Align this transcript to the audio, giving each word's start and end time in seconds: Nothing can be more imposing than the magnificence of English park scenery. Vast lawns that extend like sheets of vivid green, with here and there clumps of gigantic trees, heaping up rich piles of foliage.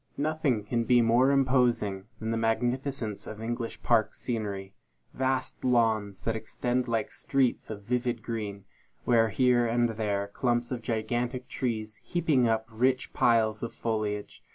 Nothing 0.17 0.63
can 0.63 0.83
be 0.85 0.99
more 0.99 1.29
imposing 1.29 2.05
than 2.19 2.31
the 2.31 2.35
magnificence 2.35 3.27
of 3.27 3.39
English 3.39 3.83
park 3.83 4.15
scenery. 4.15 4.73
Vast 5.13 5.63
lawns 5.63 6.23
that 6.23 6.35
extend 6.35 6.87
like 6.87 7.11
sheets 7.11 7.69
of 7.69 7.83
vivid 7.83 8.23
green, 8.23 8.65
with 9.05 9.33
here 9.33 9.67
and 9.67 9.89
there 9.89 10.29
clumps 10.33 10.71
of 10.71 10.81
gigantic 10.81 11.47
trees, 11.47 11.99
heaping 12.03 12.47
up 12.47 12.65
rich 12.71 13.13
piles 13.13 13.61
of 13.61 13.75
foliage. 13.75 14.41